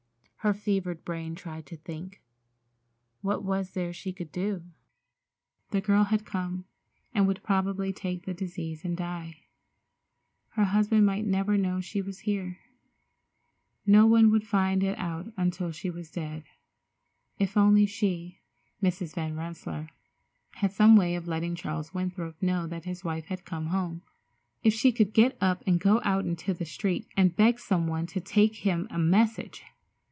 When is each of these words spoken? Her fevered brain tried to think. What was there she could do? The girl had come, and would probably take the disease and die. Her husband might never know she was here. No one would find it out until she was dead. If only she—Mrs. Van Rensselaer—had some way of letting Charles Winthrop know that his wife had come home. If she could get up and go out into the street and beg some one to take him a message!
Her 0.43 0.55
fevered 0.55 1.05
brain 1.05 1.35
tried 1.35 1.67
to 1.67 1.77
think. 1.77 2.19
What 3.21 3.43
was 3.43 3.73
there 3.75 3.93
she 3.93 4.11
could 4.11 4.31
do? 4.31 4.63
The 5.69 5.81
girl 5.81 6.05
had 6.05 6.25
come, 6.25 6.65
and 7.13 7.27
would 7.27 7.43
probably 7.43 7.93
take 7.93 8.25
the 8.25 8.33
disease 8.33 8.83
and 8.83 8.97
die. 8.97 9.41
Her 10.53 10.63
husband 10.63 11.05
might 11.05 11.27
never 11.27 11.57
know 11.57 11.79
she 11.79 12.01
was 12.01 12.21
here. 12.21 12.57
No 13.85 14.07
one 14.07 14.31
would 14.31 14.43
find 14.47 14.81
it 14.83 14.97
out 14.97 15.31
until 15.37 15.71
she 15.71 15.91
was 15.91 16.09
dead. 16.09 16.43
If 17.37 17.55
only 17.55 17.85
she—Mrs. 17.85 19.13
Van 19.13 19.35
Rensselaer—had 19.35 20.71
some 20.71 20.95
way 20.95 21.13
of 21.13 21.27
letting 21.27 21.53
Charles 21.53 21.93
Winthrop 21.93 22.41
know 22.41 22.65
that 22.65 22.85
his 22.85 23.03
wife 23.03 23.25
had 23.25 23.45
come 23.45 23.67
home. 23.67 24.01
If 24.63 24.73
she 24.73 24.91
could 24.91 25.13
get 25.13 25.37
up 25.39 25.61
and 25.67 25.79
go 25.79 26.01
out 26.03 26.25
into 26.25 26.55
the 26.55 26.65
street 26.65 27.07
and 27.15 27.35
beg 27.35 27.59
some 27.59 27.85
one 27.85 28.07
to 28.07 28.19
take 28.19 28.55
him 28.65 28.87
a 28.89 28.97
message! 28.97 29.61